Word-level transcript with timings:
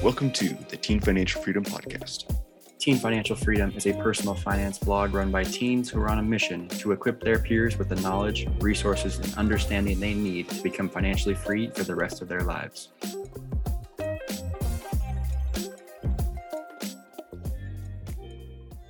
Welcome 0.00 0.30
to 0.34 0.50
the 0.68 0.76
Teen 0.76 1.00
Financial 1.00 1.42
Freedom 1.42 1.64
Podcast. 1.64 2.32
Teen 2.78 2.98
Financial 2.98 3.34
Freedom 3.34 3.72
is 3.76 3.84
a 3.84 3.92
personal 3.94 4.32
finance 4.32 4.78
blog 4.78 5.12
run 5.12 5.32
by 5.32 5.42
teens 5.42 5.90
who 5.90 6.00
are 6.00 6.08
on 6.08 6.20
a 6.20 6.22
mission 6.22 6.68
to 6.68 6.92
equip 6.92 7.20
their 7.20 7.40
peers 7.40 7.76
with 7.78 7.88
the 7.88 7.96
knowledge, 7.96 8.46
resources, 8.60 9.18
and 9.18 9.34
understanding 9.34 9.98
they 9.98 10.14
need 10.14 10.48
to 10.50 10.62
become 10.62 10.88
financially 10.88 11.34
free 11.34 11.68
for 11.70 11.82
the 11.82 11.96
rest 11.96 12.22
of 12.22 12.28
their 12.28 12.42
lives. 12.42 12.90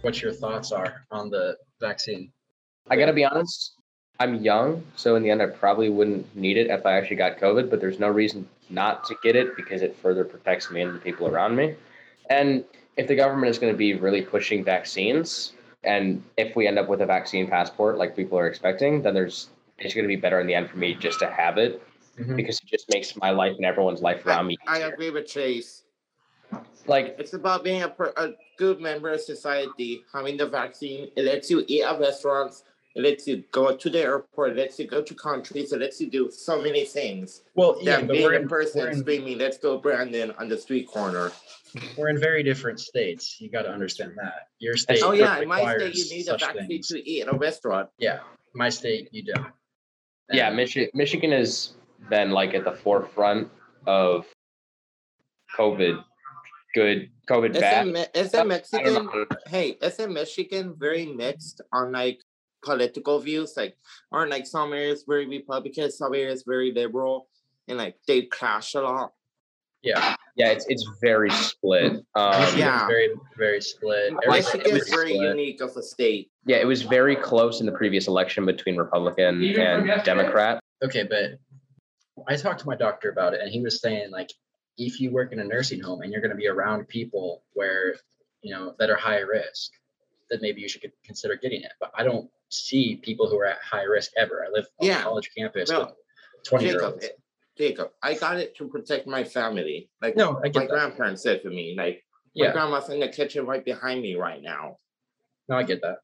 What 0.02 0.20
your 0.20 0.34
thoughts 0.34 0.72
are 0.72 1.06
on 1.10 1.30
the 1.30 1.56
vaccine? 1.80 2.30
I 2.90 2.96
gotta 2.96 3.14
be 3.14 3.24
honest, 3.24 3.72
I'm 4.20 4.36
young, 4.42 4.84
so 4.96 5.14
in 5.14 5.22
the 5.22 5.30
end, 5.30 5.40
I 5.40 5.46
probably 5.46 5.90
wouldn't 5.90 6.34
need 6.34 6.56
it 6.56 6.70
if 6.70 6.84
I 6.84 6.94
actually 6.94 7.16
got 7.16 7.38
COVID, 7.38 7.70
but 7.70 7.80
there's 7.80 8.00
no 8.00 8.08
reason 8.08 8.48
not 8.68 9.04
to 9.04 9.16
get 9.22 9.36
it 9.36 9.56
because 9.56 9.80
it 9.80 9.94
further 9.96 10.24
protects 10.24 10.70
me 10.70 10.82
and 10.82 10.94
the 10.96 10.98
people 10.98 11.28
around 11.28 11.54
me. 11.54 11.76
And 12.28 12.64
if 12.96 13.06
the 13.06 13.14
government 13.14 13.48
is 13.50 13.58
going 13.60 13.72
to 13.72 13.76
be 13.76 13.94
really 13.94 14.22
pushing 14.22 14.64
vaccines, 14.64 15.52
and 15.84 16.22
if 16.36 16.56
we 16.56 16.66
end 16.66 16.80
up 16.80 16.88
with 16.88 17.00
a 17.00 17.06
vaccine 17.06 17.46
passport 17.46 17.96
like 17.96 18.16
people 18.16 18.36
are 18.36 18.48
expecting, 18.48 19.02
then 19.02 19.14
there's 19.14 19.50
it's 19.78 19.94
going 19.94 20.02
to 20.04 20.08
be 20.08 20.16
better 20.16 20.40
in 20.40 20.48
the 20.48 20.54
end 20.54 20.68
for 20.68 20.76
me 20.78 20.94
just 20.94 21.20
to 21.20 21.30
have 21.30 21.56
it 21.56 21.80
Mhm. 22.18 22.34
because 22.34 22.58
it 22.58 22.66
just 22.66 22.90
makes 22.90 23.14
my 23.16 23.30
life 23.30 23.54
and 23.56 23.64
everyone's 23.64 24.02
life 24.02 24.26
around 24.26 24.48
me. 24.48 24.58
I 24.66 24.78
agree 24.78 25.10
with 25.10 25.28
Chase. 25.28 25.84
Like, 26.88 27.14
It's 27.20 27.34
about 27.34 27.62
being 27.62 27.82
a, 27.82 27.94
a 28.16 28.32
good 28.56 28.80
member 28.80 29.10
of 29.10 29.20
society, 29.20 30.02
having 30.12 30.36
the 30.36 30.48
vaccine. 30.48 31.12
It 31.14 31.22
lets 31.26 31.48
you 31.48 31.64
eat 31.68 31.84
at 31.84 32.00
restaurants. 32.00 32.64
It 32.96 33.02
lets 33.02 33.26
you 33.26 33.44
go 33.52 33.76
to 33.76 33.90
the 33.90 34.00
airport. 34.00 34.52
It 34.52 34.56
lets 34.56 34.78
you 34.78 34.86
go 34.86 35.02
to 35.02 35.14
countries. 35.14 35.72
It 35.72 35.80
lets 35.80 36.00
you 36.00 36.10
do 36.10 36.30
so 36.30 36.60
many 36.60 36.84
things. 36.84 37.42
Well, 37.54 37.78
Yeah, 37.80 37.98
yeah, 37.98 38.00
but 38.00 38.12
being 38.12 38.24
we're 38.24 38.34
in 38.34 38.42
in, 38.42 38.48
person 38.48 38.80
we're, 38.80 38.88
in, 38.90 38.98
screaming, 38.98 39.38
let's 39.38 39.58
go 39.58 39.78
Brandon 39.78 40.32
on 40.38 40.48
the 40.48 40.58
street 40.58 40.88
corner. 40.88 41.30
we're 41.96 42.08
in 42.08 42.18
very 42.18 42.42
different 42.42 42.80
states. 42.80 43.36
You 43.40 43.50
got 43.50 43.62
to 43.62 43.70
understand 43.70 44.12
that. 44.16 44.48
Your 44.58 44.72
oh, 44.72 44.76
state. 44.76 45.02
Oh 45.04 45.12
yeah, 45.12 45.38
in 45.40 45.48
my 45.48 45.76
state 45.76 45.94
you 45.94 46.04
need 46.16 46.22
a 46.22 46.24
such 46.24 46.40
vaccine 46.40 46.66
things. 46.66 46.88
to 46.88 47.08
eat 47.08 47.22
at 47.22 47.32
a 47.32 47.36
restaurant. 47.36 47.88
Yeah, 47.98 48.20
my 48.54 48.68
state 48.70 49.08
you 49.12 49.22
don't. 49.22 49.46
yeah, 50.32 50.48
And 50.48 50.58
Michi- 50.58 50.88
Michigan 50.94 51.30
has 51.32 51.74
been 52.10 52.30
like 52.30 52.54
at 52.54 52.64
the 52.64 52.72
forefront 52.72 53.48
of 53.86 54.26
COVID, 55.56 56.02
good, 56.74 57.10
COVID 57.28 57.50
Isn't, 57.50 57.60
bad. 57.60 57.86
Me- 57.86 58.00
I 58.00 58.18
isn't 58.18 58.48
Mexican 58.48 59.08
hey, 59.46 59.76
isn't 59.82 60.12
Michigan 60.12 60.74
very 60.78 61.06
mixed 61.06 61.60
on 61.72 61.92
like 61.92 62.20
political 62.62 63.18
views? 63.20 63.54
Like, 63.56 63.76
aren't 64.12 64.30
like 64.30 64.46
some 64.46 64.72
areas 64.72 65.04
very 65.06 65.26
Republican, 65.26 65.90
some 65.90 66.14
areas 66.14 66.44
very 66.46 66.72
liberal, 66.72 67.28
and 67.66 67.78
like 67.78 67.96
they 68.06 68.22
clash 68.22 68.74
a 68.74 68.80
lot. 68.80 69.12
Yeah, 69.82 70.16
Yeah, 70.34 70.48
it's 70.50 70.66
it's 70.68 70.88
very 71.00 71.30
split. 71.30 71.92
Um, 72.14 72.58
Yeah. 72.58 72.86
very 72.88 73.10
very 73.36 73.60
split. 73.60 74.12
Everything 74.26 74.60
Michigan 74.60 74.76
is 74.76 74.82
is 74.82 74.88
very 74.90 75.14
split. 75.14 75.28
unique 75.28 75.60
of 75.60 75.76
a 75.76 75.82
state. 75.82 76.30
Yeah, 76.46 76.56
it 76.56 76.66
was 76.66 76.82
very 76.82 77.14
close 77.14 77.60
in 77.60 77.66
the 77.66 77.72
previous 77.72 78.08
election 78.08 78.44
between 78.44 78.76
Republican 78.76 79.42
and 79.42 80.04
Democrat. 80.04 80.60
Okay, 80.82 81.04
but 81.04 81.38
I 82.26 82.36
talked 82.36 82.60
to 82.60 82.66
my 82.66 82.74
doctor 82.74 83.10
about 83.10 83.34
it, 83.34 83.40
and 83.40 83.50
he 83.50 83.60
was 83.60 83.80
saying 83.80 84.10
like, 84.10 84.30
if 84.76 85.00
you 85.00 85.12
work 85.12 85.32
in 85.32 85.38
a 85.38 85.44
nursing 85.44 85.80
home 85.80 86.02
and 86.02 86.10
you're 86.12 86.20
going 86.20 86.30
to 86.30 86.36
be 86.36 86.48
around 86.48 86.88
people 86.88 87.42
where 87.54 87.94
you 88.42 88.52
know 88.52 88.74
that 88.78 88.90
are 88.90 88.96
high 88.96 89.18
risk, 89.20 89.70
then 90.30 90.40
maybe 90.42 90.60
you 90.60 90.68
should 90.68 90.90
consider 91.04 91.36
getting 91.36 91.62
it. 91.62 91.72
But 91.80 91.90
I 91.94 92.02
don't 92.04 92.30
see 92.48 92.96
people 92.96 93.28
who 93.28 93.38
are 93.38 93.46
at 93.46 93.58
high 93.62 93.82
risk 93.84 94.12
ever. 94.16 94.44
I 94.44 94.50
live 94.50 94.66
on 94.80 94.86
Yeah. 94.86 95.00
a 95.00 95.02
college 95.02 95.30
campus 95.36 95.70
No. 95.70 95.80
with 95.80 95.94
twenty-year-olds. 96.44 97.04
eh, 97.04 97.08
Jacob, 97.56 97.90
I 98.02 98.14
got 98.14 98.38
it 98.38 98.54
to 98.56 98.68
protect 98.68 99.06
my 99.06 99.24
family. 99.24 99.90
Like 100.00 100.16
No, 100.16 100.36
I 100.38 100.42
my 100.44 100.48
that. 100.50 100.68
grandparents 100.68 101.22
said 101.22 101.42
to 101.42 101.50
me, 101.50 101.74
like 101.76 102.04
my 102.36 102.46
Yeah, 102.46 102.52
grandma's 102.52 102.88
in 102.88 103.00
the 103.00 103.08
kitchen 103.08 103.46
right 103.46 103.64
behind 103.64 104.00
me 104.02 104.14
right 104.16 104.42
now. 104.42 104.78
no, 105.48 105.56
I 105.56 105.62
get 105.64 105.80
that. 105.82 105.98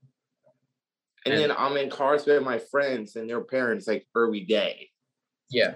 And, 1.25 1.33
And- 1.34 1.43
then 1.43 1.53
I'm 1.57 1.77
in 1.77 1.89
cars 1.91 2.27
with 2.27 2.43
my 2.43 2.59
friends 2.59 3.17
and 3.17 3.29
their 3.31 3.41
parents 3.43 3.87
like 3.87 4.07
every 4.17 4.41
day. 4.41 4.91
Yeah, 5.51 5.75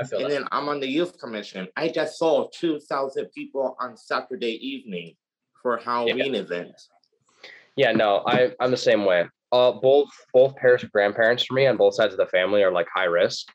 I 0.00 0.04
feel 0.04 0.20
And 0.20 0.30
that. 0.30 0.34
then 0.40 0.48
I'm 0.50 0.68
on 0.68 0.80
the 0.80 0.88
youth 0.88 1.18
commission. 1.18 1.68
I 1.76 1.88
just 1.88 2.18
saw 2.18 2.48
2,000 2.52 3.26
people 3.32 3.76
on 3.78 3.96
Saturday 3.96 4.54
evening 4.66 5.16
for 5.60 5.76
a 5.76 5.82
Halloween 5.82 6.34
event. 6.34 6.72
Yeah, 7.76 7.92
no, 7.92 8.22
I 8.26 8.52
I'm 8.60 8.70
the 8.70 8.76
same 8.76 9.04
way. 9.04 9.26
Uh, 9.50 9.72
both 9.72 10.08
both 10.32 10.54
of 10.62 10.92
grandparents 10.92 11.44
for 11.44 11.54
me 11.54 11.66
on 11.66 11.76
both 11.76 11.94
sides 11.94 12.14
of 12.14 12.18
the 12.18 12.26
family 12.26 12.62
are 12.62 12.72
like 12.72 12.86
high 12.94 13.04
risk. 13.04 13.48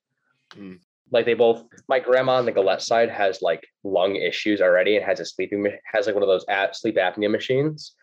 Mm. 0.56 0.80
Like 1.12 1.26
they 1.26 1.34
both, 1.34 1.64
my 1.88 2.00
grandma 2.00 2.34
on 2.34 2.46
the 2.46 2.52
Galette 2.52 2.82
side 2.82 3.10
has 3.10 3.42
like 3.42 3.66
lung 3.84 4.16
issues 4.16 4.62
already 4.62 4.98
and 4.98 5.06
has 5.06 5.20
a 5.20 5.26
sleeping 5.26 5.66
has 5.92 6.06
like 6.06 6.16
one 6.16 6.24
of 6.24 6.30
those 6.30 6.46
ap- 6.50 6.76
sleep 6.76 6.98
apnea 6.98 7.32
machines. 7.32 7.96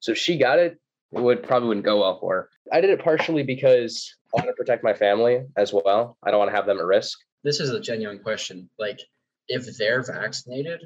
So 0.00 0.12
if 0.12 0.18
she 0.18 0.38
got 0.38 0.58
it, 0.58 0.78
it 1.12 1.20
would 1.20 1.42
probably 1.42 1.68
wouldn't 1.68 1.84
go 1.84 2.00
well 2.00 2.18
for 2.20 2.34
her. 2.34 2.50
I 2.72 2.80
did 2.80 2.90
it 2.90 3.02
partially 3.02 3.42
because 3.42 4.14
I 4.34 4.40
want 4.40 4.48
to 4.48 4.54
protect 4.54 4.82
my 4.82 4.94
family 4.94 5.42
as 5.56 5.72
well. 5.72 6.16
I 6.22 6.30
don't 6.30 6.38
want 6.38 6.50
to 6.50 6.56
have 6.56 6.66
them 6.66 6.78
at 6.78 6.84
risk. 6.84 7.18
This 7.42 7.60
is 7.60 7.70
a 7.70 7.80
genuine 7.80 8.20
question. 8.20 8.70
Like, 8.78 9.00
if 9.48 9.76
they're 9.76 10.02
vaccinated, 10.02 10.80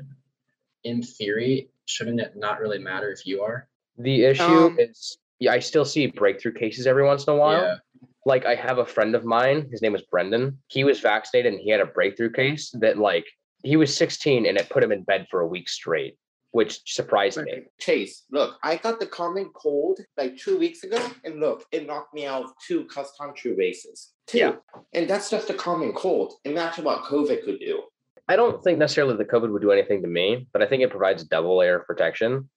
in 0.85 1.03
theory, 1.03 1.69
shouldn't 1.85 2.21
it 2.21 2.33
not 2.37 2.61
really 2.61 2.79
matter 2.79 3.11
if 3.11 3.27
you 3.27 3.43
are? 3.43 3.69
The 3.99 4.25
issue 4.25 4.43
Um, 4.43 4.79
is, 4.79 5.19
yeah, 5.39 5.53
I 5.53 5.59
still 5.59 5.85
see 5.85 6.07
breakthrough 6.07 6.53
cases 6.53 6.87
every 6.87 7.05
once 7.05 7.27
in 7.27 7.33
a 7.33 7.37
while. 7.37 7.63
Yeah. 7.63 7.77
Like 8.25 8.45
I 8.45 8.55
have 8.55 8.79
a 8.79 8.87
friend 8.87 9.15
of 9.15 9.25
mine, 9.25 9.69
his 9.71 9.83
name 9.83 9.93
was 9.93 10.03
Brendan. 10.03 10.59
He 10.69 10.83
was 10.85 11.01
vaccinated 11.01 11.53
and 11.53 11.63
he 11.63 11.71
had 11.71 11.81
a 11.81 11.87
breakthrough 11.87 12.33
case 12.33 12.71
that 12.81 12.99
like 12.99 13.25
he 13.63 13.77
was 13.77 13.97
16 13.97 14.47
and 14.47 14.59
it 14.59 14.69
put 14.69 14.83
him 14.83 14.93
in 14.93 15.03
bed 15.05 15.27
for 15.31 15.41
a 15.41 15.47
week 15.47 15.69
straight, 15.69 16.19
which 16.51 16.81
surprised 16.93 17.39
me. 17.39 17.63
Chase, 17.79 18.25
look, 18.33 18.59
I 18.63 18.77
got 18.77 18.99
the 18.99 19.07
common 19.07 19.51
cold 19.55 20.01
like 20.17 20.37
two 20.37 20.59
weeks 20.59 20.83
ago, 20.83 20.99
and 21.25 21.39
look, 21.39 21.65
it 21.71 21.87
knocked 21.87 22.15
me 22.15 22.27
out 22.27 22.45
of 22.45 22.51
two 22.67 22.85
cross 22.87 23.13
country 23.17 23.55
races. 23.55 24.13
Two. 24.27 24.39
Yeah. 24.39 24.53
And 24.93 25.09
that's 25.09 25.31
just 25.31 25.51
a 25.51 25.55
common 25.55 25.93
cold. 25.93 26.35
Imagine 26.45 26.85
what 26.85 27.05
COVID 27.05 27.45
could 27.45 27.61
do. 27.61 27.83
I 28.29 28.35
don't 28.35 28.63
think 28.63 28.79
necessarily 28.79 29.17
the 29.17 29.25
COVID 29.25 29.53
would 29.53 29.63
do 29.63 29.71
anything 29.71 30.03
to 30.03 30.09
me, 30.09 30.49
but 30.53 30.63
I 30.63 30.67
think 30.67 30.83
it 30.83 30.91
provides 30.91 31.23
double 31.23 31.59
layer 31.59 31.79
of 31.79 31.87
protection. 31.87 32.49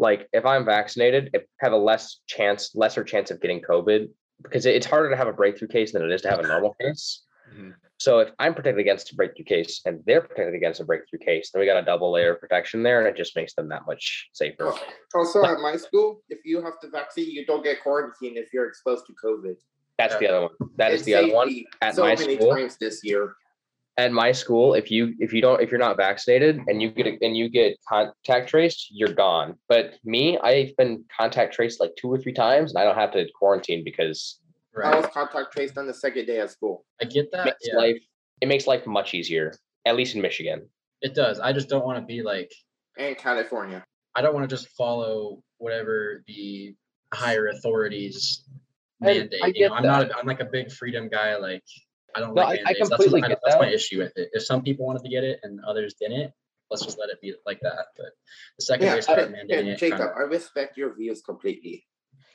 Like 0.00 0.28
if 0.32 0.46
I'm 0.46 0.64
vaccinated, 0.64 1.30
I 1.34 1.40
have 1.60 1.72
a 1.72 1.76
less 1.76 2.20
chance, 2.26 2.74
lesser 2.74 3.04
chance 3.04 3.30
of 3.30 3.40
getting 3.40 3.60
COVID 3.60 4.08
because 4.42 4.64
it's 4.64 4.86
harder 4.86 5.10
to 5.10 5.16
have 5.16 5.28
a 5.28 5.32
breakthrough 5.32 5.68
case 5.68 5.92
than 5.92 6.02
it 6.02 6.10
is 6.10 6.22
to 6.22 6.30
have 6.30 6.38
a 6.38 6.48
normal 6.48 6.74
case. 6.80 7.22
Mhm. 7.54 7.74
So 7.98 8.20
if 8.20 8.30
I'm 8.38 8.54
protected 8.54 8.80
against 8.80 9.12
a 9.12 9.14
breakthrough 9.14 9.44
case 9.44 9.82
and 9.84 10.02
they're 10.06 10.22
protected 10.22 10.54
against 10.54 10.80
a 10.80 10.84
breakthrough 10.84 11.18
case, 11.18 11.50
then 11.50 11.60
we 11.60 11.66
got 11.66 11.76
a 11.76 11.84
double 11.84 12.10
layer 12.10 12.32
of 12.32 12.40
protection 12.40 12.82
there, 12.82 12.98
and 13.00 13.06
it 13.08 13.14
just 13.14 13.36
makes 13.36 13.52
them 13.52 13.68
that 13.68 13.82
much 13.86 14.30
safer. 14.32 14.72
Also, 15.14 15.44
at 15.44 15.60
my 15.60 15.76
school, 15.76 16.22
if 16.30 16.38
you 16.46 16.62
have 16.62 16.74
the 16.80 16.88
vaccine, 16.88 17.30
you 17.30 17.44
don't 17.44 17.62
get 17.62 17.82
quarantined 17.82 18.38
if 18.38 18.54
you're 18.54 18.66
exposed 18.66 19.04
to 19.06 19.12
COVID. 19.22 19.56
That's 19.98 20.16
the 20.16 20.28
other 20.28 20.40
one. 20.46 20.70
That 20.76 20.94
is 20.94 21.02
It 21.02 21.04
the 21.04 21.14
other 21.16 21.24
saved 21.26 21.34
one. 21.34 21.48
me 21.48 21.66
At 21.82 21.94
so 21.96 22.02
my 22.04 22.14
many 22.16 22.36
school, 22.36 22.54
times 22.54 22.78
this 22.78 23.04
year. 23.04 23.34
At 24.00 24.12
my 24.12 24.32
school, 24.32 24.74
if 24.74 24.90
you 24.90 25.14
if 25.18 25.32
you 25.32 25.40
don't 25.42 25.60
if 25.60 25.70
you're 25.70 25.78
not 25.88 25.96
vaccinated 25.96 26.58
and 26.68 26.80
you 26.80 26.90
get 26.90 27.06
a, 27.06 27.18
and 27.24 27.36
you 27.36 27.48
get 27.50 27.76
contact 27.88 28.48
traced, 28.48 28.88
you're 28.90 29.12
gone. 29.12 29.56
But 29.68 29.94
me, 30.04 30.38
I've 30.38 30.74
been 30.76 31.04
contact 31.16 31.52
traced 31.54 31.80
like 31.80 31.92
two 31.96 32.08
or 32.12 32.18
three 32.18 32.32
times, 32.32 32.72
and 32.72 32.78
I 32.80 32.84
don't 32.84 32.96
have 32.96 33.12
to 33.12 33.26
quarantine 33.38 33.84
because 33.84 34.40
I 34.82 34.96
was 34.96 35.06
contact 35.12 35.52
traced 35.52 35.76
on 35.76 35.86
the 35.86 35.94
second 35.94 36.24
day 36.26 36.38
of 36.38 36.50
school. 36.50 36.84
I 37.00 37.04
get 37.04 37.24
it 37.26 37.32
that. 37.32 37.44
makes 37.44 37.58
Yeah, 37.62 37.76
life 37.76 38.00
it 38.40 38.48
makes 38.48 38.66
life 38.66 38.86
much 38.86 39.12
easier. 39.14 39.52
At 39.86 39.96
least 39.96 40.14
in 40.14 40.22
Michigan. 40.22 40.66
it 41.02 41.14
does. 41.14 41.40
I 41.40 41.52
just 41.52 41.68
don't 41.68 41.84
want 41.84 41.98
to 41.98 42.04
be 42.04 42.22
like, 42.22 42.50
And 42.98 43.16
California. 43.16 43.84
I 44.14 44.22
don't 44.22 44.34
want 44.34 44.48
to 44.48 44.54
just 44.56 44.68
follow 44.76 45.42
whatever 45.58 46.22
the 46.26 46.74
higher 47.14 47.46
authorities 47.48 48.44
I- 49.02 49.06
mandate. 49.06 49.40
I 49.42 49.46
you 49.48 49.52
get 49.54 49.68
know, 49.70 49.76
I'm 49.76 49.82
not. 49.84 50.10
A, 50.10 50.16
I'm 50.18 50.26
like 50.26 50.40
a 50.40 50.44
big 50.46 50.70
freedom 50.72 51.08
guy. 51.08 51.36
Like, 51.36 51.64
I 52.14 52.20
don't 52.20 52.34
No, 52.34 52.42
like 52.42 52.46
I- 52.46 52.52
I 52.52 52.56
mandates. 52.64 52.78
that's 52.78 52.88
completely 52.90 53.20
what- 53.22 53.28
get 53.28 53.40
that's 53.44 53.56
my 53.58 53.70
issue 53.70 53.98
with 53.98 54.12
it. 54.16 54.30
If 54.32 54.44
some 54.44 54.62
people 54.62 54.86
wanted 54.86 55.02
to 55.04 55.08
get 55.08 55.24
it 55.24 55.40
and 55.42 55.60
others 55.64 55.94
didn't, 55.94 56.32
let's 56.70 56.84
just 56.84 56.98
let 56.98 57.10
it 57.10 57.20
be 57.20 57.34
like 57.46 57.60
that. 57.60 57.86
But 57.96 58.12
the 58.58 58.64
second 58.64 58.86
Yeah, 58.86 58.94
they 58.96 59.00
start 59.00 59.18
I- 59.18 59.26
mandating 59.26 59.48
yeah, 59.66 59.72
it, 59.72 59.78
Jacob, 59.78 59.98
kinda- 59.98 60.14
I 60.16 60.20
respect 60.22 60.76
your 60.76 60.94
views 60.94 61.22
completely. 61.22 61.86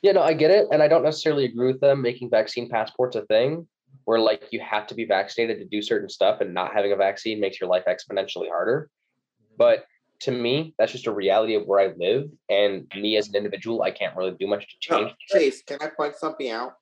Yeah, 0.02 0.12
no, 0.12 0.22
I 0.22 0.34
get 0.34 0.52
it, 0.52 0.68
and 0.72 0.84
I 0.84 0.88
don't 0.88 1.04
necessarily 1.04 1.46
agree 1.46 1.68
with 1.68 1.82
them 1.82 2.02
making 2.02 2.30
vaccine 2.30 2.70
passports 2.70 3.16
a 3.16 3.26
thing. 3.26 3.68
Where 4.04 4.20
like 4.20 4.52
you 4.52 4.60
have 4.60 4.86
to 4.88 4.94
be 4.96 5.06
vaccinated 5.06 5.58
to 5.60 5.66
do 5.66 5.82
certain 5.82 6.10
stuff, 6.10 6.42
and 6.42 6.54
not 6.54 6.74
having 6.74 6.92
a 6.92 6.96
vaccine 6.96 7.40
makes 7.40 7.60
your 7.60 7.70
life 7.70 7.86
exponentially 7.88 8.50
harder. 8.50 8.92
Mm-hmm. 9.42 9.56
But 9.58 9.86
to 10.22 10.32
me, 10.32 10.76
that's 10.78 10.92
just 10.92 11.08
a 11.08 11.12
reality 11.12 11.56
of 11.56 11.66
where 11.66 11.80
I 11.80 11.94
live, 11.98 12.30
and 12.50 12.92
me 12.96 13.18
as 13.18 13.30
an 13.30 13.36
individual, 13.36 13.82
I 13.82 13.92
can't 13.92 14.16
really 14.16 14.36
do 14.40 14.46
much 14.48 14.68
to 14.68 14.92
No, 14.92 14.98
change. 15.06 15.16
Chase, 15.30 15.64
can 15.64 15.80
I 15.82 15.88
point 15.88 16.16
something 16.16 16.50
out? 16.52 16.74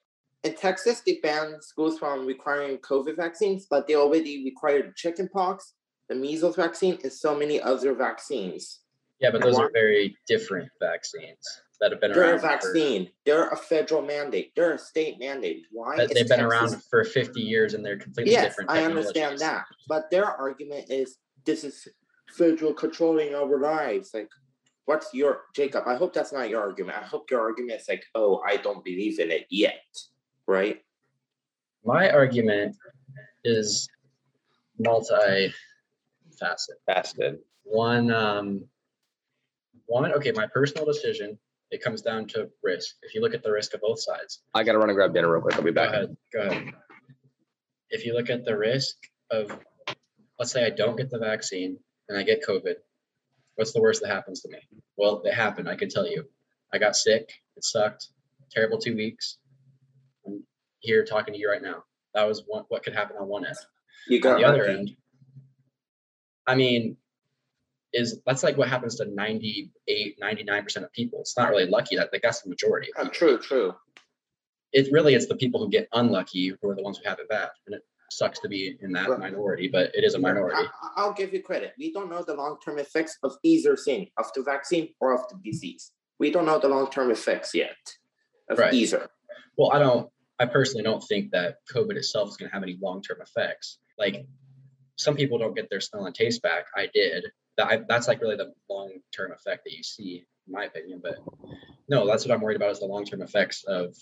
In 0.43 0.55
Texas, 0.55 1.01
they 1.05 1.19
banned 1.23 1.63
schools 1.63 1.97
from 1.97 2.25
requiring 2.25 2.77
COVID 2.79 3.15
vaccines, 3.15 3.65
but 3.69 3.87
they 3.87 3.95
already 3.95 4.43
required 4.43 4.95
chickenpox, 4.95 5.73
the 6.09 6.15
measles 6.15 6.57
vaccine, 6.57 6.97
and 7.03 7.11
so 7.13 7.35
many 7.35 7.61
other 7.61 7.93
vaccines. 7.93 8.81
yeah, 9.19 9.31
but 9.31 9.41
those 9.41 9.57
are 9.57 9.71
very 9.73 10.17
different 10.27 10.69
vaccines 10.81 11.37
that 11.79 11.91
have 11.91 12.01
been 12.01 12.11
They're 12.11 12.23
a 12.23 12.29
around. 12.31 12.39
for- 12.41 12.47
vaccine. 12.73 13.09
They're 13.25 13.47
a 13.49 13.55
federal 13.55 14.01
mandate. 14.01 14.51
They're 14.55 14.73
a 14.73 14.77
state 14.77 15.17
mandate. 15.17 15.63
Why? 15.71 15.95
they've 15.95 16.09
been 16.09 16.27
Texas- 16.27 16.41
around 16.41 16.83
for 16.89 17.05
50 17.05 17.39
years 17.39 17.73
and 17.73 17.85
they're 17.85 17.97
completely 17.97 18.33
Yes, 18.33 18.43
different. 18.49 18.69
I 18.69 18.83
understand 18.83 19.39
that. 19.39 19.63
But 19.87 20.11
their 20.11 20.25
argument 20.25 20.89
is 20.91 21.17
this 21.45 21.63
is 21.63 21.87
federal 22.31 22.73
controlling 22.73 23.33
our 23.33 23.59
lives. 23.59 24.13
Like, 24.13 24.29
what's 24.85 25.13
your 25.13 25.43
Jacob? 25.55 25.83
I 25.87 25.95
hope 25.95 26.13
that's 26.13 26.33
not 26.33 26.49
your 26.49 26.61
argument. 26.61 26.97
I 26.97 27.03
hope 27.05 27.31
your 27.31 27.39
argument 27.41 27.79
is 27.79 27.87
like, 27.87 28.03
oh, 28.15 28.41
I 28.45 28.57
don't 28.57 28.83
believe 28.83 29.19
in 29.19 29.31
it 29.31 29.45
yet, 29.49 29.83
right? 30.47 30.81
My 31.85 32.09
argument 32.09 32.75
is 33.43 33.89
multi-faceted. 34.79 35.53
Fasted. 36.85 37.39
One, 37.63 38.11
um, 38.11 38.65
one. 39.85 40.13
Okay, 40.13 40.31
my 40.31 40.47
personal 40.47 40.85
decision. 40.85 41.37
It 41.71 41.81
comes 41.83 42.01
down 42.03 42.27
to 42.27 42.49
risk. 42.61 42.95
If 43.01 43.15
you 43.15 43.21
look 43.21 43.33
at 43.33 43.41
the 43.41 43.51
risk 43.51 43.73
of 43.73 43.81
both 43.81 43.99
sides, 43.99 44.43
I 44.53 44.63
gotta 44.63 44.77
run 44.77 44.89
and 44.89 44.95
grab 44.95 45.13
dinner 45.13 45.31
real 45.31 45.41
quick. 45.41 45.55
I'll 45.55 45.63
be 45.63 45.71
back. 45.71 45.91
Go 45.91 45.91
back. 45.91 46.03
ahead. 46.03 46.17
Go 46.33 46.39
ahead. 46.41 46.73
If 47.89 48.05
you 48.05 48.13
look 48.13 48.29
at 48.29 48.45
the 48.45 48.55
risk 48.55 48.95
of, 49.31 49.57
let's 50.37 50.51
say 50.51 50.65
I 50.65 50.69
don't 50.69 50.95
get 50.95 51.09
the 51.09 51.17
vaccine 51.17 51.77
and 52.09 52.17
I 52.17 52.23
get 52.23 52.45
COVID, 52.47 52.75
what's 53.55 53.73
the 53.73 53.81
worst 53.81 54.01
that 54.01 54.09
happens 54.09 54.41
to 54.41 54.49
me? 54.49 54.59
Well, 54.97 55.21
it 55.25 55.33
happened. 55.33 55.67
I 55.67 55.75
can 55.75 55.89
tell 55.89 56.07
you. 56.07 56.25
I 56.71 56.77
got 56.77 56.95
sick. 56.95 57.31
It 57.55 57.63
sucked. 57.63 58.07
Terrible 58.51 58.77
two 58.77 58.95
weeks. 58.95 59.37
Here 60.83 61.06
talking 61.06 61.33
to 61.33 61.39
you 61.39 61.50
right 61.50 61.62
now. 61.62 61.85
That 62.13 62.27
was 62.27 62.44
one, 62.45 62.65
what 62.68 62.83
could 62.83 62.94
happen 62.94 63.15
on 63.18 63.27
one 63.30 63.45
end. 63.45 63.56
You 64.09 64.18
On 64.18 64.21
got 64.21 64.38
the 64.38 64.44
other 64.44 64.65
end, 64.65 64.91
I 66.45 66.56
mean, 66.56 66.97
is 67.94 68.19
that's 68.25 68.44
like 68.44 68.57
what 68.57 68.68
happens 68.68 68.95
to 68.97 69.06
98, 69.06 70.19
99% 70.21 70.83
of 70.83 70.91
people. 70.91 71.21
It's 71.21 71.38
not 71.38 71.50
really 71.51 71.68
lucky. 71.68 71.95
That 71.95 72.09
like 72.12 72.21
that's 72.21 72.41
the 72.41 72.50
majority. 72.50 72.89
Oh, 72.97 73.07
true, 73.07 73.38
true. 73.39 73.74
it 74.74 74.91
really 74.91 75.13
it's 75.15 75.27
the 75.27 75.35
people 75.38 75.62
who 75.63 75.69
get 75.69 75.88
unlucky 75.94 76.47
who 76.62 76.69
are 76.69 76.75
the 76.75 76.83
ones 76.83 76.97
who 76.97 77.07
have 77.07 77.19
it 77.19 77.29
bad 77.29 77.47
and 77.65 77.75
it 77.75 77.83
sucks 78.12 78.39
to 78.39 78.50
be 78.50 78.75
in 78.81 78.91
that 78.91 79.07
Right. 79.09 79.19
minority 79.19 79.68
but 79.69 79.95
it 79.95 80.03
is 80.03 80.15
a 80.15 80.19
minority 80.19 80.57
I, 80.57 80.63
I- 80.65 80.91
I'll 80.97 81.13
give 81.13 81.31
you 81.33 81.41
credit. 81.41 81.74
We 81.77 81.94
don't 81.94 82.09
know 82.09 82.24
the 82.24 82.33
long 82.33 82.57
term 82.63 82.77
effects 82.79 83.18
of 83.24 83.38
either 83.44 83.77
thing, 83.77 84.09
of 84.18 84.25
the 84.36 84.44
vaccine 84.44 84.89
or 85.00 85.13
of 85.13 85.21
the 85.29 85.39
disease. 85.50 85.91
We 86.19 86.29
don't 86.31 86.45
know 86.45 86.59
the 86.59 86.68
long 86.68 86.89
term 86.91 87.09
effects 87.12 87.53
yet 87.56 87.77
of 88.50 88.57
Right. 88.59 88.74
either. 88.74 89.07
well 89.57 89.71
i 89.71 89.79
don't 89.79 90.09
i 90.43 90.45
personally 90.45 90.83
don't 90.83 91.03
think 91.03 91.31
that 91.31 91.57
covid 91.73 91.95
itself 91.95 92.29
is 92.29 92.37
going 92.37 92.49
to 92.49 92.53
have 92.53 92.63
any 92.63 92.77
long-term 92.81 93.19
effects. 93.21 93.79
Like 93.97 94.25
some 94.97 95.15
people 95.15 95.37
don't 95.37 95.55
get 95.55 95.69
their 95.69 95.81
smell 95.81 96.05
and 96.05 96.15
taste 96.15 96.41
back. 96.41 96.65
I 96.75 96.89
did. 96.93 97.25
That 97.57 97.67
I, 97.67 97.79
that's 97.87 98.07
like 98.07 98.21
really 98.21 98.35
the 98.35 98.53
long-term 98.69 99.31
effect 99.31 99.63
that 99.65 99.73
you 99.73 99.83
see 99.83 100.25
in 100.47 100.53
my 100.53 100.65
opinion 100.65 100.99
but 101.01 101.15
no 101.87 102.05
that's 102.05 102.25
what 102.25 102.33
i'm 102.33 102.41
worried 102.41 102.57
about 102.57 102.71
is 102.71 102.79
the 102.79 102.85
long-term 102.85 103.21
effects 103.21 103.63
of 103.63 103.95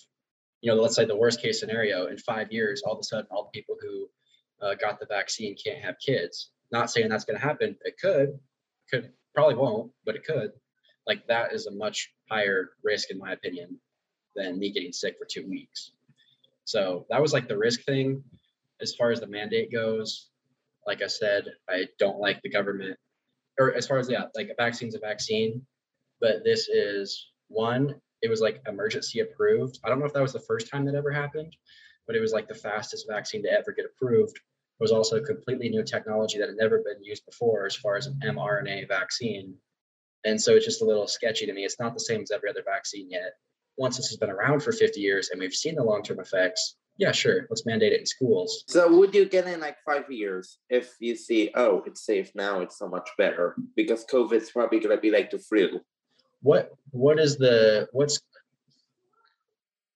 you 0.62 0.72
know 0.72 0.82
let's 0.82 0.96
say 0.96 1.06
the 1.06 1.16
worst 1.16 1.42
case 1.42 1.60
scenario 1.60 2.08
in 2.08 2.18
five 2.18 2.52
years 2.52 2.82
all 2.84 2.94
of 2.94 3.00
a 3.00 3.04
sudden 3.04 3.28
all 3.30 3.44
the 3.44 3.60
people 3.60 3.76
who 3.80 4.08
uh, 4.66 4.76
got 4.76 5.00
the 5.00 5.06
vaccine 5.06 5.56
can't 5.56 5.84
have 5.84 5.96
kids. 6.00 6.52
Not 6.72 6.90
saying 6.90 7.10
that's 7.10 7.26
going 7.26 7.40
to 7.40 7.46
happen. 7.46 7.76
It 7.84 7.96
could 8.00 8.40
could 8.90 9.12
probably 9.36 9.56
won't 9.56 9.92
but 10.06 10.16
it 10.16 10.24
could. 10.24 10.52
Like 11.06 11.28
that 11.28 11.54
is 11.54 11.68
a 11.68 11.72
much 11.72 12.14
higher 12.30 12.70
risk 12.84 13.12
in 13.12 13.18
my 13.18 13.34
opinion 13.34 13.80
than 14.36 14.60
me 14.60 14.72
getting 14.72 14.94
sick 14.94 15.16
for 15.20 15.28
two 15.30 15.46
weeks 15.48 15.92
so 16.72 17.06
that 17.10 17.22
was 17.22 17.34
like 17.34 17.48
the 17.48 17.58
risk 17.58 17.82
thing 17.84 18.24
as 18.82 18.96
far 18.96 19.12
as 19.12 19.20
the 19.20 19.28
mandate 19.28 19.72
goes. 19.72 20.30
Like 20.88 21.02
i 21.04 21.08
said 21.08 21.44
i 21.70 21.86
don't 22.00 22.20
like 22.20 22.42
the 22.42 22.50
government 22.50 22.98
or 23.60 23.74
as 23.76 23.86
far 23.86 24.00
as 24.00 24.10
yeah 24.10 24.26
like 24.36 24.50
a 24.50 24.56
vaccine's 24.64 24.96
a 24.96 25.00
vaccine 25.00 25.62
but 26.20 26.44
this 26.44 26.70
is 26.70 27.32
one 27.50 27.96
it 28.24 28.30
was 28.30 28.42
like 28.42 28.62
emergency 28.68 29.20
approved. 29.20 29.80
I 29.84 29.90
don't 29.90 30.00
know 30.00 30.06
if 30.06 30.14
that 30.14 30.22
was 30.22 30.34
the 30.34 30.48
first 30.52 30.70
time 30.72 30.86
that 30.86 30.96
ever 30.96 31.12
happened 31.12 31.56
but 32.08 32.16
it 32.16 32.22
was 32.22 32.34
like 32.34 32.48
the 32.48 32.56
fastest 32.56 33.06
vaccine 33.08 33.44
to 33.44 33.52
ever 33.52 33.72
get 33.72 33.86
approved. 33.86 34.36
It 34.36 34.84
was 34.84 34.92
also 34.92 35.22
completely 35.22 35.70
new 35.70 35.84
technology 35.84 36.40
that 36.40 36.50
had 36.50 36.58
never 36.58 36.80
been 36.80 37.04
used 37.04 37.26
before 37.26 37.66
as 37.66 37.76
far 37.76 37.96
as 37.96 38.08
an 38.08 38.20
mrna 38.24 38.88
vaccine. 38.88 39.56
And 40.26 40.42
so 40.42 40.56
it's 40.56 40.66
just 40.66 40.82
a 40.82 40.86
little 40.86 41.08
sketchy 41.08 41.46
to 41.46 41.54
me. 41.54 41.64
It's 41.64 41.80
not 41.80 41.94
the 41.94 42.08
same 42.10 42.22
as 42.22 42.32
every 42.32 42.50
other 42.50 42.64
vaccine 42.66 43.10
yet 43.10 43.34
once 43.82 43.98
this 43.98 44.08
has 44.10 44.18
been 44.18 44.30
around 44.30 44.62
for 44.62 44.72
50 44.72 45.00
years 45.02 45.30
and 45.32 45.42
we've 45.42 45.54
seen 45.64 45.76
the 45.76 45.84
long-term 45.84 46.20
effects 46.20 46.76
yeah 46.98 47.12
sure 47.12 47.48
let's 47.50 47.66
mandate 47.66 47.94
it 47.94 48.00
in 48.02 48.06
schools 48.06 48.64
So 48.68 48.82
would 48.98 49.14
you 49.16 49.26
get 49.26 49.48
in 49.48 49.60
like 49.60 49.78
five 49.90 50.06
years 50.12 50.60
if 50.70 50.86
you 51.00 51.16
see, 51.16 51.42
oh, 51.56 51.82
it's 51.88 52.02
safe 52.06 52.30
now, 52.36 52.54
it's 52.62 52.78
so 52.78 52.88
much 52.88 53.10
better 53.18 53.56
because 53.76 54.06
COVID's 54.06 54.52
probably 54.52 54.80
gonna 54.80 55.00
be 55.08 55.12
like 55.18 55.32
the 55.32 55.40
flu. 55.40 55.66
what 56.44 56.64
what 56.92 57.18
is 57.26 57.38
the 57.46 57.88
what's 57.98 58.16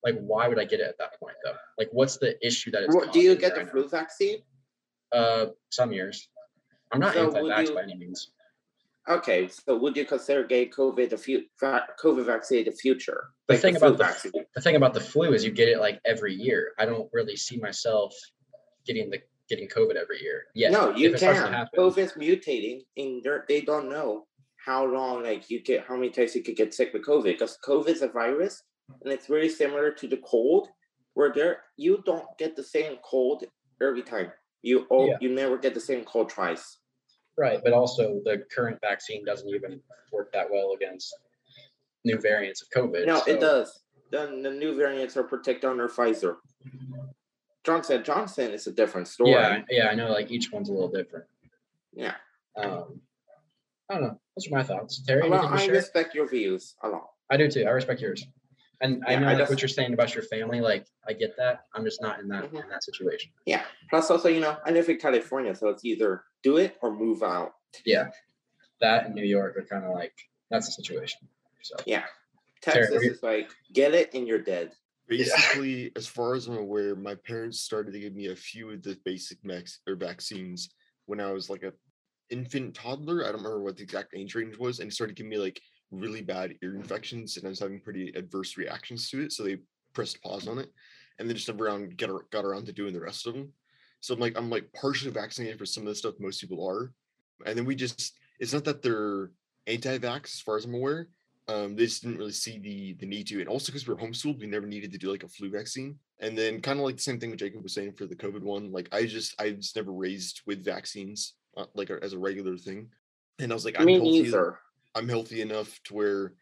like 0.06 0.18
why 0.32 0.44
would 0.50 0.60
i 0.64 0.66
get 0.72 0.80
it 0.84 0.88
at 0.94 0.98
that 1.04 1.14
point 1.22 1.38
though 1.44 1.58
like 1.80 1.90
what's 1.98 2.18
the 2.24 2.32
issue 2.50 2.70
that 2.72 2.82
it's 2.84 2.96
Do 3.16 3.20
you 3.28 3.36
get 3.36 3.54
the 3.56 3.62
right 3.62 3.72
flu 3.72 3.88
vaccine? 4.00 4.40
uh 5.12 5.46
some 5.78 5.92
years 5.98 6.18
i'm 6.92 7.00
not 7.06 7.14
So 7.14 7.22
anti-vax 7.26 7.68
you- 7.70 7.76
by 7.78 7.84
any 7.88 7.96
means 8.04 8.20
Okay, 9.08 9.48
so 9.48 9.78
would 9.78 9.96
you 9.96 10.06
consider 10.06 10.44
gay 10.44 10.68
COVID 10.68 11.10
the 11.12 11.18
fu- 11.18 11.44
COVID 11.62 12.26
vaccine 12.26 12.66
the 12.66 12.72
future? 12.72 13.26
The 13.48 13.58
thing 13.58 13.76
flu 13.78 13.88
about 13.90 13.98
the- 14.00 14.04
vaccine. 14.04 14.32
the 14.56 14.62
thing 14.62 14.76
about 14.76 14.94
the 14.96 15.02
flu 15.02 15.34
is 15.34 15.46
you 15.46 15.52
get 15.52 15.70
it 15.70 15.80
like 15.80 16.00
every 16.06 16.34
year 16.34 16.74
i 16.80 16.86
don't 16.86 17.08
really 17.14 17.36
see 17.36 17.58
myself 17.58 18.16
getting 18.88 19.12
the 19.12 19.20
getting 19.50 19.68
covid 19.68 19.96
every 19.96 20.20
year 20.22 20.46
yeah 20.56 20.72
no, 20.72 20.90
you 20.96 21.10
if 21.10 21.16
it 21.16 21.18
starts 21.20 21.40
to 21.42 21.46
can. 21.48 21.68
COVID's 21.78 22.14
mutating, 22.14 22.82
and 22.98 23.22
they're- 23.24 23.46
don't 23.66 23.90
know 23.90 24.26
how 24.66 24.84
long, 24.84 25.22
like 25.22 25.48
you 25.52 25.62
get, 25.62 25.86
how 25.86 25.96
many 25.96 26.10
times 26.10 26.34
you 26.36 26.42
could 26.42 26.56
get 26.56 26.74
sick 26.74 26.92
with 26.92 27.06
COVID. 27.06 27.26
Because 27.34 27.60
COVID's 27.64 28.02
a 28.02 28.08
virus, 28.08 28.64
and 29.04 29.14
it's 29.14 29.28
very 29.28 29.48
similar 29.50 29.92
to 29.92 30.08
the 30.08 30.18
cold, 30.18 30.68
where 31.14 31.32
there 31.32 31.62
you 31.78 32.02
don't 32.04 32.26
get 32.40 32.56
the 32.56 32.64
same 32.64 32.98
cold 33.04 33.44
every 33.80 34.02
time. 34.02 34.32
You 34.64 34.88
oh, 34.90 35.06
Yeah. 35.06 35.18
you 35.22 35.30
never 35.30 35.60
get 35.60 35.76
the 35.76 35.80
same 35.80 36.04
cold 36.06 36.30
twice. 36.30 36.80
Right 37.38 37.60
but 37.64 37.74
also 37.74 38.22
the 38.26 38.44
current 38.56 38.80
vaccine 38.82 39.24
doesn't 39.26 39.50
even 39.50 39.80
work 40.12 40.32
that 40.34 40.50
well 40.50 40.74
against 40.76 41.14
new 42.04 42.18
variants 42.20 42.62
of 42.62 42.70
covid 42.70 43.06
No, 43.06 43.20
so- 43.20 43.32
it 43.32 43.40
does. 43.40 43.82
Then 44.12 44.44
the 44.44 44.52
new 44.52 44.76
variants 44.76 45.18
are 45.18 45.24
protected 45.24 45.68
under 45.70 45.90
Pfizer. 45.90 46.36
Johnson 47.64 48.04
Johnson 48.04 48.52
is 48.52 48.68
a 48.68 48.72
different 48.72 49.08
story. 49.08 49.32
yeah 49.32 49.62
yeah 49.70 49.88
i 49.88 49.96
know 49.96 50.10
like 50.12 50.30
each 50.32 50.52
one's 50.52 50.70
a 50.70 50.72
little 50.72 50.90
different 50.92 51.26
Yeah. 51.94 52.14
um 52.56 53.02
i 53.90 53.96
don't 53.96 54.04
know 54.04 54.20
those 54.38 54.48
are 54.48 54.56
my 54.56 54.64
thoughts 54.64 55.02
terry 55.04 55.28
Well, 55.30 55.48
I 55.48 55.66
respect 55.66 56.14
your 56.14 56.28
views 56.30 56.76
a 56.84 56.88
lot. 56.90 57.10
I 57.32 57.38
do 57.38 57.50
too. 57.50 57.64
I 57.66 57.72
respect 57.72 58.02
yours. 58.02 58.24
And 58.82 59.04
I 59.08 59.16
know 59.16 59.28
I 59.28 59.32
like 59.32 59.38
just- 59.40 59.50
what 59.52 59.62
you're 59.62 59.70
saying 59.70 59.94
about 59.94 60.14
your 60.14 60.24
family. 60.24 60.60
Like 60.62 60.86
I 61.08 61.14
get 61.14 61.36
that. 61.38 61.66
I'm 61.74 61.86
just 61.86 62.02
not 62.02 62.20
in 62.20 62.28
that 62.30 62.52
Mhm. 62.52 62.64
in 62.64 62.70
that 62.70 62.84
situation. 62.84 63.32
Yeah. 63.46 63.66
Plus, 63.90 64.10
also, 64.12 64.28
you 64.30 64.40
know, 64.42 64.58
I 64.66 64.72
live 64.72 64.90
in 64.90 64.98
California, 64.98 65.56
so 65.56 65.70
it's 65.70 65.86
either 65.86 66.24
do 66.44 66.58
it 66.58 66.78
or 66.82 66.94
move 66.94 67.24
out. 67.24 67.54
Yeah. 67.86 68.12
That 68.82 69.06
and 69.06 69.16
New 69.16 69.24
York 69.26 69.58
are 69.58 69.64
kind 69.66 69.86
of 69.86 69.92
like 69.94 70.14
that's 70.50 70.66
the 70.68 70.72
situation. 70.74 71.28
So 71.62 71.76
Yeah. 71.86 72.06
Texas 72.62 73.00
we- 73.00 73.10
is 73.10 73.24
like, 73.24 73.50
get 73.74 73.94
it 73.94 74.14
and 74.14 74.28
you're 74.28 74.40
dead. 74.42 74.74
Basically, 75.08 75.92
as 75.96 76.08
far 76.08 76.34
as 76.34 76.48
I'm 76.48 76.58
aware, 76.58 76.96
my 76.96 77.14
parents 77.16 77.60
started 77.60 77.92
to 77.94 78.00
give 78.00 78.16
me 78.16 78.28
a 78.28 78.36
few 78.36 78.72
of 78.72 78.82
the 78.82 78.96
basic 79.06 79.44
max 79.44 79.80
or 79.88 79.96
vaccines 79.96 80.70
when 81.06 81.20
I 81.20 81.32
was 81.32 81.48
like 81.50 81.62
a 81.64 81.74
infant 82.32 82.74
toddler. 82.74 83.22
I 83.24 83.28
don't 83.28 83.36
remember 83.44 83.62
what 83.62 83.78
the 83.78 83.84
exact 83.84 84.16
age 84.16 84.34
range 84.34 84.58
was, 84.58 84.80
and 84.80 84.90
it 84.92 84.94
started 84.96 85.16
giving 85.16 85.30
me 85.30 85.38
like 85.38 85.62
really 85.92 86.22
bad 86.22 86.56
ear 86.64 86.76
infections, 86.76 87.38
and 87.38 87.46
I 87.46 87.50
was 87.50 87.60
having 87.60 87.80
pretty 87.80 88.10
adverse 88.16 88.58
reactions 88.58 89.10
to 89.10 89.22
it. 89.22 89.32
So 89.32 89.44
they 89.44 89.58
pressed 89.94 90.22
pause 90.22 90.48
on 90.48 90.60
it, 90.60 90.70
and 91.20 91.30
then 91.30 91.36
just 91.36 91.48
never 91.48 91.68
around 91.68 91.98
get 91.98 92.10
got 92.32 92.46
around 92.46 92.66
to 92.66 92.74
doing 92.74 92.94
the 92.94 93.02
rest 93.02 93.28
of 93.28 93.34
them. 93.34 93.52
So 94.02 94.14
I'm 94.14 94.20
like 94.20 94.38
I'm 94.38 94.50
like 94.50 94.72
partially 94.74 95.12
vaccinated 95.12 95.58
for 95.58 95.66
some 95.66 95.84
of 95.84 95.88
the 95.88 95.96
stuff 95.96 96.16
most 96.20 96.42
people 96.42 96.68
are, 96.68 96.92
and 97.46 97.58
then 97.58 97.66
we 97.66 97.76
just 97.76 98.14
it's 98.40 98.54
not 98.54 98.64
that 98.66 98.82
they're 98.82 99.32
anti-vax 99.68 100.26
as 100.26 100.42
far 100.42 100.58
as 100.58 100.66
I'm 100.66 100.76
aware. 100.76 101.08
Um, 101.48 101.76
they 101.76 101.86
just 101.86 102.02
didn't 102.02 102.18
really 102.18 102.32
see 102.32 102.58
the 102.60 102.94
the 102.94 103.06
need 103.06 103.28
to, 103.28 103.40
and 103.40 103.50
also 103.50 103.68
because 103.72 103.88
we 103.88 103.94
we're 103.94 104.02
homeschooled, 104.02 104.40
we 104.40 104.48
never 104.48 104.68
needed 104.68 104.92
to 104.92 104.98
do 104.98 105.12
like 105.12 105.24
a 105.24 105.28
flu 105.28 105.50
vaccine. 105.50 105.98
And 106.20 106.38
then 106.38 106.62
kind 106.62 106.80
of 106.80 106.86
like 106.86 106.96
the 106.96 107.04
same 107.04 107.20
thing 107.20 107.30
what 107.30 107.40
Jacob 107.40 107.62
was 107.62 107.74
saying 107.74 107.94
for 107.94 108.06
the 108.06 108.16
COVID 108.16 108.42
one. 108.42 108.72
Like 108.72 108.90
I 108.92 109.06
just 109.06 109.40
I 109.40 109.52
was 109.52 109.76
never 109.76 109.92
raised 109.92 110.42
with 110.48 110.64
vaccines 110.66 111.34
uh, 111.58 111.66
like 111.76 111.90
as 111.90 112.14
a 112.14 112.20
regular 112.20 112.58
thing, 112.58 112.90
and 113.40 113.52
I 113.52 113.56
was 113.56 113.66
like 113.66 113.80
I'm 113.80 113.86
Me 113.86 113.94
healthy. 113.94 114.24
neither. 114.24 114.60
I'm 114.96 115.10
healthy 115.10 115.42
enough 115.42 115.80
to 115.86 115.94
where, 115.94 116.34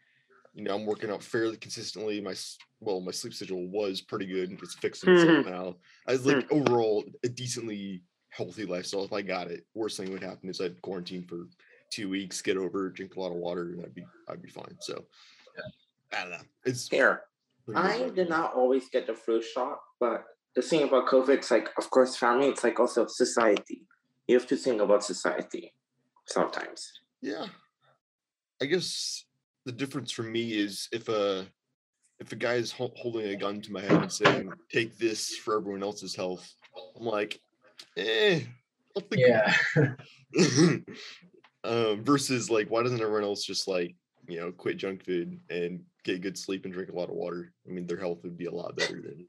you 0.54 0.62
know, 0.64 0.74
I'm 0.74 0.86
working 0.86 1.10
out 1.10 1.22
fairly 1.22 1.56
consistently. 1.56 2.20
My 2.20 2.34
well, 2.80 3.00
my 3.00 3.12
sleep 3.12 3.34
schedule 3.34 3.66
was 3.68 4.00
pretty 4.00 4.26
good. 4.26 4.58
It's 4.62 4.74
fixing 4.74 5.14
itself 5.14 5.46
mm-hmm. 5.46 5.50
now. 5.50 5.76
I 6.06 6.12
was 6.12 6.26
like 6.26 6.48
mm. 6.48 6.52
overall 6.52 7.04
a 7.24 7.28
decently 7.28 8.02
healthy 8.30 8.66
lifestyle. 8.66 9.04
If 9.04 9.12
I 9.12 9.22
got 9.22 9.50
it, 9.50 9.64
worst 9.74 9.96
thing 9.96 10.12
would 10.12 10.22
happen 10.22 10.48
is 10.48 10.60
I'd 10.60 10.80
quarantine 10.82 11.26
for 11.26 11.48
two 11.90 12.08
weeks, 12.08 12.42
get 12.42 12.56
over, 12.56 12.90
drink 12.90 13.16
a 13.16 13.20
lot 13.20 13.32
of 13.32 13.36
water, 13.36 13.72
and 13.72 13.84
I'd 13.84 13.94
be 13.94 14.04
I'd 14.28 14.42
be 14.42 14.50
fine. 14.50 14.76
So 14.80 15.04
I 16.12 16.22
don't 16.22 16.30
know. 16.30 16.36
It's 16.64 16.88
Here, 16.88 17.22
pretty 17.66 17.80
good 17.80 17.90
I 17.90 18.14
did 18.14 18.28
not 18.28 18.54
always 18.54 18.88
get 18.88 19.06
the 19.06 19.14
flu 19.14 19.42
shot, 19.42 19.78
but 19.98 20.24
the 20.54 20.62
thing 20.62 20.82
about 20.82 21.08
COVID, 21.08 21.30
it's 21.30 21.50
like, 21.50 21.70
of 21.76 21.90
course, 21.90 22.16
family, 22.16 22.48
it's 22.48 22.62
like 22.62 22.78
also 22.78 23.06
society. 23.06 23.82
You 24.28 24.38
have 24.38 24.46
to 24.48 24.56
think 24.56 24.80
about 24.80 25.04
society 25.04 25.74
sometimes. 26.26 27.00
Yeah. 27.20 27.46
I 28.62 28.66
guess 28.66 29.24
the 29.64 29.72
difference 29.72 30.12
for 30.12 30.22
me 30.22 30.52
is 30.52 30.88
if 30.92 31.08
a 31.08 31.46
if 32.20 32.32
a 32.32 32.36
guy 32.36 32.54
is 32.54 32.70
hol- 32.70 32.94
holding 32.96 33.26
a 33.26 33.36
gun 33.36 33.60
to 33.62 33.72
my 33.72 33.80
head 33.80 33.92
and 33.92 34.12
saying, 34.12 34.52
"Take 34.72 34.96
this 34.96 35.36
for 35.36 35.56
everyone 35.56 35.82
else's 35.82 36.14
health," 36.14 36.48
I'm 36.98 37.06
like, 37.06 37.40
eh. 37.96 38.40
Yeah. 39.12 39.54
um, 41.64 42.04
versus 42.04 42.50
like 42.50 42.68
why 42.70 42.82
doesn't 42.82 43.00
everyone 43.00 43.24
else 43.24 43.44
just 43.44 43.66
like 43.66 43.96
you 44.28 44.38
know 44.38 44.52
quit 44.52 44.76
junk 44.76 45.04
food 45.04 45.40
and 45.50 45.82
get 46.04 46.20
good 46.20 46.38
sleep 46.38 46.64
and 46.64 46.72
drink 46.72 46.90
a 46.90 46.94
lot 46.94 47.08
of 47.08 47.16
water? 47.16 47.52
I 47.66 47.72
mean, 47.72 47.86
their 47.86 47.98
health 47.98 48.22
would 48.22 48.38
be 48.38 48.46
a 48.46 48.54
lot 48.54 48.76
better 48.76 49.02
than 49.02 49.26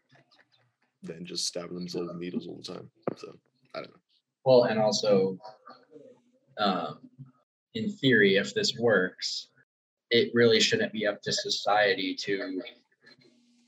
than 1.03 1.25
just 1.25 1.47
stabbing 1.47 1.75
themselves 1.75 2.09
with 2.09 2.17
needles 2.17 2.47
all 2.47 2.57
the 2.57 2.73
time. 2.73 2.89
So 3.17 3.33
I 3.73 3.79
don't 3.79 3.91
know. 3.91 3.99
Well, 4.43 4.63
and 4.65 4.79
also, 4.79 5.37
um, 6.59 6.99
in 7.75 7.91
theory, 7.91 8.37
if 8.37 8.53
this 8.53 8.73
works, 8.79 9.49
it 10.09 10.31
really 10.33 10.59
shouldn't 10.59 10.93
be 10.93 11.05
up 11.05 11.21
to 11.21 11.31
society 11.31 12.15
to 12.21 12.61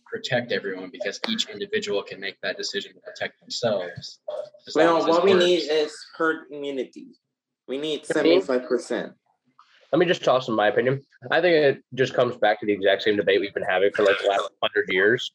protect 0.05 0.51
everyone 0.51 0.89
because 0.89 1.19
each 1.29 1.49
individual 1.49 2.01
can 2.01 2.19
make 2.19 2.39
that 2.41 2.57
decision 2.57 2.93
to 2.93 2.99
protect 3.01 3.39
themselves. 3.41 4.19
as 4.65 4.73
Well, 4.73 4.97
as 4.97 5.05
this 5.05 5.15
what 5.15 5.23
we 5.23 5.33
need 5.33 5.69
is 5.69 5.93
herd 6.15 6.45
immunity. 6.49 7.07
We 7.67 7.77
need 7.77 8.03
75%. 8.03 9.13
Let 9.91 9.99
me 9.99 10.05
just 10.05 10.23
toss 10.23 10.47
in 10.47 10.55
my 10.55 10.67
opinion. 10.67 11.01
I 11.31 11.41
think 11.41 11.53
it 11.53 11.83
just 11.93 12.13
comes 12.13 12.37
back 12.37 12.59
to 12.61 12.65
the 12.65 12.73
exact 12.73 13.03
same 13.03 13.17
debate 13.17 13.41
we've 13.41 13.53
been 13.53 13.63
having 13.63 13.91
for 13.93 14.03
like 14.03 14.17
the 14.21 14.29
last 14.29 14.49
hundred 14.61 14.89
years 14.89 15.31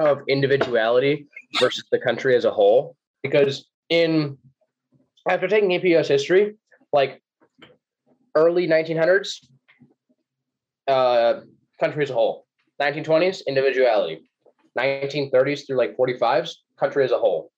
of 0.00 0.22
individuality 0.28 1.26
versus 1.60 1.84
the 1.90 1.98
country 1.98 2.36
as 2.36 2.44
a 2.44 2.50
whole. 2.50 2.96
Because 3.22 3.66
in 3.88 4.36
after 5.28 5.48
taking 5.48 5.70
APS 5.70 6.08
history, 6.08 6.56
like 6.92 7.20
early 8.34 8.66
1900s, 8.66 9.46
uh, 10.88 11.40
country 11.80 12.02
as 12.02 12.10
a 12.10 12.14
whole. 12.14 12.46
1920s, 12.80 13.42
individuality. 13.46 14.28
1930s 14.78 15.66
through 15.66 15.76
like 15.76 15.96
45s, 15.96 16.54
country 16.76 17.04
as 17.04 17.12
a 17.12 17.18
whole. 17.18 17.50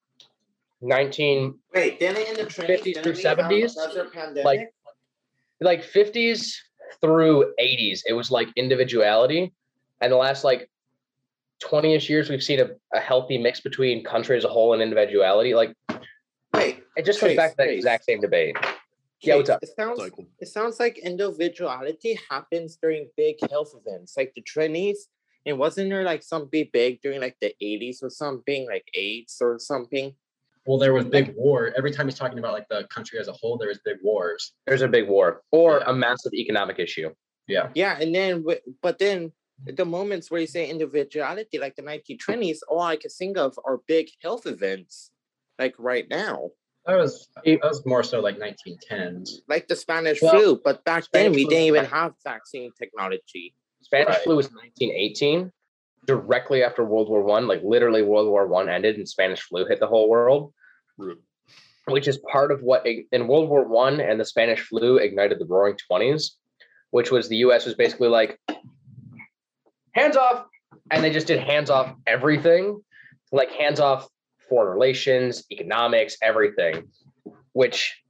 19 0.82 1.54
Wait, 1.74 1.98
then 1.98 2.16
in 2.16 2.36
the 2.36 2.44
20s, 2.44 2.82
50s 2.82 3.02
through 3.02 3.12
70s, 3.12 4.12
pandemic? 4.12 4.44
like 4.44 4.74
like 5.60 5.82
50s 5.82 6.54
through 7.00 7.54
80s 7.58 8.02
it 8.06 8.12
was 8.12 8.30
like 8.30 8.48
individuality 8.56 9.52
and 10.02 10.12
the 10.12 10.16
last 10.16 10.44
like 10.44 10.70
20ish 11.64 12.10
years 12.10 12.28
we've 12.28 12.42
seen 12.42 12.60
a, 12.60 12.68
a 12.94 13.00
healthy 13.00 13.38
mix 13.38 13.60
between 13.60 14.04
country 14.04 14.36
as 14.36 14.44
a 14.44 14.48
whole 14.48 14.74
and 14.74 14.82
individuality 14.82 15.54
like 15.54 15.74
Wait, 16.52 16.82
it 16.96 17.06
just 17.06 17.20
comes 17.20 17.30
Chase, 17.30 17.36
back 17.36 17.50
to 17.52 17.56
that 17.56 17.68
exact 17.70 18.04
same 18.04 18.20
debate 18.20 18.56
Yeah, 19.22 19.36
what's 19.36 19.50
up? 19.50 19.62
It 19.62 19.70
sounds, 19.76 19.98
Cycle. 20.00 20.26
it 20.40 20.48
sounds 20.48 20.78
like 20.78 20.98
individuality 20.98 22.18
happens 22.30 22.76
during 22.80 23.08
big 23.16 23.36
health 23.50 23.74
events, 23.74 24.16
like 24.16 24.32
the 24.34 24.42
20s. 24.42 24.96
And 25.46 25.58
wasn't 25.58 25.90
there 25.90 26.02
like 26.02 26.22
something 26.22 26.68
big 26.72 27.00
during 27.02 27.20
like 27.20 27.36
the 27.40 27.54
80s 27.62 28.02
or 28.02 28.10
something, 28.10 28.66
like 28.66 28.84
AIDS 28.94 29.38
or 29.40 29.58
something? 29.58 30.14
Well, 30.66 30.78
there 30.78 30.92
was 30.92 31.04
big 31.04 31.34
war. 31.36 31.72
Every 31.78 31.92
time 31.92 32.08
he's 32.08 32.18
talking 32.18 32.40
about 32.40 32.52
like 32.52 32.68
the 32.68 32.84
country 32.90 33.20
as 33.20 33.28
a 33.28 33.32
whole, 33.32 33.56
there 33.56 33.70
is 33.70 33.78
big 33.84 33.98
wars. 34.02 34.52
there's 34.66 34.82
a 34.82 34.88
big 34.88 35.08
war 35.08 35.42
or 35.52 35.78
Yeah. 35.78 35.90
a 35.90 35.94
massive 35.94 36.34
economic 36.34 36.78
issue 36.80 37.10
Yeah. 37.46 37.70
Yeah, 37.74 37.96
and 38.00 38.12
then 38.14 38.44
but 38.82 38.98
then 38.98 39.32
the 39.64 39.84
moments 39.86 40.30
where 40.30 40.40
you 40.40 40.46
say 40.48 40.68
individuality, 40.68 41.58
like 41.58 41.76
the 41.76 41.82
1920s, 41.82 42.58
all 42.68 42.82
I 42.82 42.96
can 42.96 43.10
think 43.10 43.38
of 43.38 43.58
are 43.64 43.78
big 43.86 44.10
health 44.20 44.46
events, 44.46 45.12
like 45.58 45.74
right 45.78 46.06
now, 46.10 46.50
That 46.86 46.96
was 46.96 47.28
that 47.44 47.60
was 47.62 47.84
more 47.84 48.02
so 48.04 48.20
like 48.20 48.38
1910s. 48.38 49.30
like 49.48 49.66
the 49.68 49.74
Spanish 49.76 50.22
Well, 50.22 50.32
flu. 50.32 50.60
But 50.62 50.84
back 50.84 51.04
then 51.12 51.32
we 51.32 51.42
flu 51.42 51.50
didn't 51.50 51.64
even 51.66 51.84
have 51.86 52.12
vaccine 52.24 52.70
technology. 52.78 53.54
spanish 53.82 54.08
Right. 54.14 54.22
flu 54.24 54.36
was 54.36 54.46
1918 54.52 55.52
directly 56.06 56.62
after 56.62 56.84
world 56.84 57.08
war 57.08 57.22
one 57.22 57.46
like 57.48 57.60
literally 57.64 58.02
world 58.02 58.28
war 58.28 58.46
one 58.46 58.68
ended 58.68 58.96
and 58.96 59.08
spanish 59.08 59.40
flu 59.42 59.66
hit 59.66 59.80
the 59.80 59.86
whole 59.88 60.08
world 60.08 60.52
Rip. 60.96 61.18
which 61.86 62.06
is 62.08 62.18
part 62.32 62.50
of 62.52 62.62
what 62.62 62.86
in 62.86 63.26
World 63.28 63.48
War 63.48 63.64
One 63.66 64.00
and 64.00 64.18
the 64.20 64.24
Spanish 64.24 64.60
flu 64.60 64.96
ignited 64.98 65.38
the 65.38 65.44
Roaring 65.46 65.76
Twenties, 65.86 66.36
which 66.90 67.10
was 67.10 67.28
the 67.28 67.36
U.S. 67.46 67.64
was 67.66 67.74
basically 67.74 68.08
like 68.08 68.38
hands 69.92 70.16
off, 70.16 70.46
and 70.90 71.02
they 71.04 71.10
just 71.10 71.26
did 71.26 71.38
hands 71.40 71.70
off 71.70 71.94
everything, 72.06 72.80
like 73.32 73.50
hands 73.52 73.78
off 73.80 74.08
foreign 74.48 74.72
relations, 74.72 75.44
economics, 75.50 76.16
everything, 76.22 76.88
which 77.52 78.02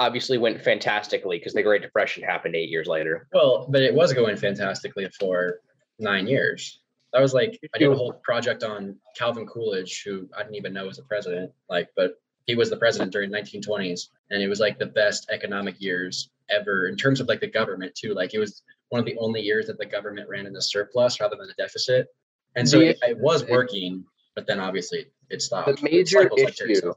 obviously 0.00 0.38
went 0.38 0.62
fantastically 0.62 1.38
because 1.38 1.52
the 1.52 1.62
Great 1.62 1.82
Depression 1.82 2.22
happened 2.22 2.54
eight 2.54 2.70
years 2.70 2.86
later. 2.86 3.26
Well, 3.32 3.66
but 3.68 3.82
it 3.82 3.94
was 3.94 4.12
going 4.12 4.36
fantastically 4.36 5.08
for 5.18 5.60
nine 5.98 6.26
years. 6.26 6.80
That 7.12 7.20
was 7.20 7.34
like 7.34 7.58
I 7.74 7.78
did 7.78 7.90
a 7.90 7.94
whole 7.94 8.12
project 8.12 8.62
on 8.62 8.96
Calvin 9.16 9.46
Coolidge, 9.46 10.02
who 10.04 10.28
I 10.36 10.42
didn't 10.42 10.56
even 10.56 10.72
know 10.72 10.86
was 10.86 10.98
a 10.98 11.02
president. 11.02 11.52
Like, 11.68 11.88
but 11.96 12.20
he 12.46 12.54
was 12.54 12.70
the 12.70 12.76
president 12.76 13.12
during 13.12 13.30
1920s, 13.30 14.08
and 14.30 14.42
it 14.42 14.48
was 14.48 14.60
like 14.60 14.78
the 14.78 14.86
best 14.86 15.28
economic 15.30 15.80
years 15.80 16.30
ever 16.50 16.86
in 16.86 16.96
terms 16.96 17.20
of 17.20 17.28
like 17.28 17.40
the 17.40 17.50
government 17.50 17.94
too. 17.94 18.14
Like, 18.14 18.34
it 18.34 18.38
was 18.38 18.62
one 18.90 18.98
of 19.00 19.06
the 19.06 19.16
only 19.18 19.40
years 19.40 19.66
that 19.66 19.78
the 19.78 19.86
government 19.86 20.28
ran 20.28 20.46
in 20.46 20.54
a 20.56 20.62
surplus 20.62 21.20
rather 21.20 21.36
than 21.36 21.48
a 21.48 21.54
deficit, 21.54 22.08
and 22.56 22.68
so 22.68 22.80
it, 22.80 22.98
it 23.02 23.18
was 23.18 23.44
working. 23.46 24.04
But 24.34 24.46
then 24.46 24.60
obviously 24.60 25.06
it 25.30 25.42
stopped. 25.42 25.80
The 25.80 25.82
major 25.82 26.22
like 26.22 26.38
issue, 26.38 26.74
said. 26.74 26.92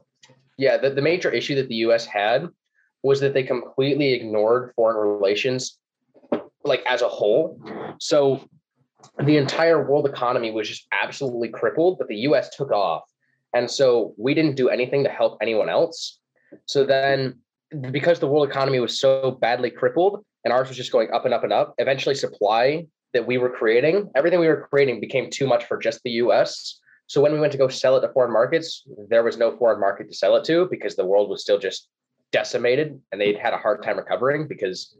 yeah, 0.56 0.76
the, 0.76 0.90
the 0.90 1.02
major 1.02 1.30
issue 1.30 1.54
that 1.56 1.68
the 1.68 1.76
U.S. 1.76 2.06
had 2.06 2.48
was 3.02 3.20
that 3.20 3.34
they 3.34 3.42
completely 3.42 4.12
ignored 4.12 4.72
foreign 4.76 4.96
relations, 4.96 5.78
like 6.64 6.82
as 6.88 7.02
a 7.02 7.08
whole. 7.08 7.60
So 7.98 8.48
the 9.24 9.36
entire 9.36 9.88
world 9.88 10.06
economy 10.06 10.50
was 10.50 10.68
just 10.68 10.86
absolutely 10.92 11.48
crippled, 11.48 11.98
but 11.98 12.08
the 12.08 12.16
U.S. 12.28 12.54
took 12.56 12.70
off, 12.70 13.02
and 13.54 13.70
so 13.70 14.14
we 14.16 14.34
didn't 14.34 14.56
do 14.56 14.68
anything 14.68 15.04
to 15.04 15.10
help 15.10 15.38
anyone 15.42 15.68
else. 15.68 16.18
So 16.66 16.84
then, 16.84 17.38
because 17.90 18.20
the 18.20 18.26
world 18.26 18.48
economy 18.48 18.78
was 18.78 19.00
so 19.00 19.32
badly 19.32 19.70
crippled, 19.70 20.24
and 20.44 20.52
ours 20.52 20.68
was 20.68 20.76
just 20.76 20.92
going 20.92 21.10
up 21.12 21.24
and 21.24 21.34
up 21.34 21.44
and 21.44 21.52
up, 21.52 21.74
eventually 21.78 22.14
supply 22.14 22.86
that 23.12 23.26
we 23.26 23.38
were 23.38 23.50
creating, 23.50 24.10
everything 24.14 24.40
we 24.40 24.48
were 24.48 24.66
creating 24.70 25.00
became 25.00 25.30
too 25.30 25.46
much 25.46 25.64
for 25.64 25.76
just 25.76 26.00
the 26.02 26.10
U.S. 26.12 26.80
So 27.06 27.20
when 27.20 27.32
we 27.32 27.40
went 27.40 27.52
to 27.52 27.58
go 27.58 27.68
sell 27.68 27.96
it 27.96 28.00
to 28.00 28.12
foreign 28.12 28.32
markets, 28.32 28.84
there 29.08 29.22
was 29.22 29.36
no 29.36 29.56
foreign 29.56 29.80
market 29.80 30.08
to 30.08 30.16
sell 30.16 30.36
it 30.36 30.44
to 30.44 30.66
because 30.70 30.96
the 30.96 31.04
world 31.04 31.28
was 31.28 31.42
still 31.42 31.58
just 31.58 31.88
decimated 32.30 32.98
and 33.10 33.20
they'd 33.20 33.38
had 33.38 33.52
a 33.52 33.58
hard 33.58 33.82
time 33.82 33.98
recovering 33.98 34.48
because 34.48 34.96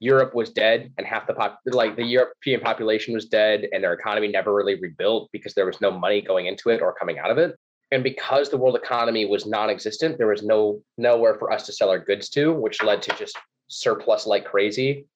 Europe 0.00 0.34
was 0.34 0.50
dead 0.50 0.92
and 0.98 1.06
half 1.06 1.26
the 1.26 1.32
pop 1.32 1.60
like 1.66 1.96
the 1.96 2.04
European 2.04 2.60
population 2.60 3.14
was 3.14 3.26
dead 3.26 3.66
and 3.72 3.82
their 3.82 3.92
economy 3.92 4.28
never 4.28 4.54
really 4.54 4.78
rebuilt 4.80 5.30
because 5.32 5.54
there 5.54 5.66
was 5.66 5.80
no 5.80 5.90
money 5.90 6.20
going 6.20 6.46
into 6.46 6.70
it 6.70 6.82
or 6.82 6.92
coming 6.92 7.18
out 7.18 7.30
of 7.30 7.38
it. 7.38 7.56
And 7.90 8.02
because 8.02 8.50
the 8.50 8.58
world 8.58 8.76
economy 8.76 9.24
was 9.24 9.46
non-existent, 9.46 10.18
there 10.18 10.26
was 10.26 10.42
no 10.42 10.82
nowhere 10.98 11.36
for 11.38 11.50
us 11.52 11.64
to 11.66 11.72
sell 11.72 11.88
our 11.88 11.98
goods 11.98 12.28
to, 12.30 12.52
which 12.52 12.82
led 12.82 13.00
to 13.02 13.16
just 13.16 13.38
surplus 13.68 14.26
like 14.26 14.44
crazy 14.44 15.06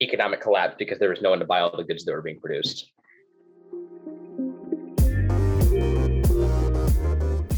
economic 0.00 0.40
collapse 0.40 0.74
because 0.78 0.98
there 0.98 1.10
was 1.10 1.22
no 1.22 1.30
one 1.30 1.38
to 1.38 1.44
buy 1.44 1.60
all 1.60 1.76
the 1.76 1.84
goods 1.84 2.04
that 2.04 2.12
were 2.12 2.22
being 2.22 2.40
produced. 2.40 2.90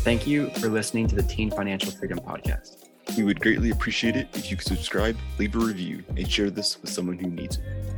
Thank 0.04 0.26
you 0.26 0.50
for 0.50 0.68
listening 0.68 1.06
to 1.08 1.14
the 1.14 1.23
Teen 1.23 1.50
Financial 1.50 1.90
Freedom 1.90 2.18
Podcast. 2.18 2.90
We 3.16 3.25
would 3.25 3.40
greatly 3.40 3.70
appreciate 3.70 4.16
it 4.16 4.28
if 4.34 4.50
you 4.50 4.58
could 4.58 4.66
subscribe, 4.66 5.16
leave 5.38 5.56
a 5.56 5.58
review, 5.58 6.04
and 6.18 6.30
share 6.30 6.50
this 6.50 6.78
with 6.82 6.90
someone 6.90 7.18
who 7.18 7.28
needs 7.28 7.56
it. 7.56 7.94